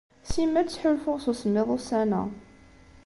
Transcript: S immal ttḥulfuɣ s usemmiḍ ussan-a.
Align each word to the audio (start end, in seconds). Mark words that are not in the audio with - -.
S 0.29 0.33
immal 0.43 0.65
ttḥulfuɣ 0.67 1.17
s 1.19 1.25
usemmiḍ 1.31 1.67
ussan-a. 1.75 2.21